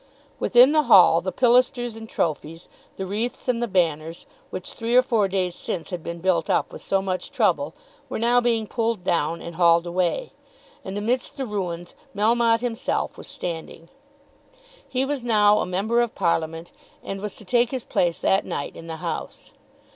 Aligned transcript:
Within 0.39 0.71
the 0.71 0.81
hall 0.89 1.21
the 1.21 1.31
pilasters 1.31 1.95
and 1.95 2.09
trophies, 2.09 2.67
the 2.97 3.05
wreaths 3.05 3.47
and 3.47 3.61
the 3.61 3.67
banners, 3.67 4.25
which 4.49 4.73
three 4.73 4.95
or 4.95 5.03
four 5.03 5.27
days 5.27 5.53
since 5.53 5.91
had 5.91 6.01
been 6.01 6.21
built 6.21 6.49
up 6.49 6.73
with 6.73 6.81
so 6.81 7.03
much 7.03 7.29
trouble, 7.31 7.75
were 8.09 8.17
now 8.17 8.41
being 8.41 8.65
pulled 8.65 9.03
down 9.03 9.43
and 9.43 9.57
hauled 9.57 9.85
away. 9.85 10.31
And 10.83 10.97
amidst 10.97 11.37
the 11.37 11.45
ruins 11.45 11.93
Melmotte 12.15 12.61
himself 12.61 13.15
was 13.15 13.27
standing. 13.27 13.89
He 14.89 15.05
was 15.05 15.21
now 15.23 15.59
a 15.59 15.67
member 15.67 16.01
of 16.01 16.15
Parliament, 16.15 16.71
and 17.03 17.21
was 17.21 17.35
to 17.35 17.45
take 17.45 17.69
his 17.69 17.83
place 17.83 18.17
that 18.17 18.43
night 18.43 18.75
in 18.75 18.87
the 18.87 18.97
House. 19.05 19.51